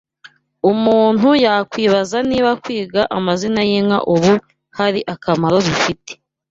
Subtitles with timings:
[0.71, 4.33] Umuntu yakwibaza niba kwiga amazina y’inka ubu
[4.77, 6.11] hari akamaro bifite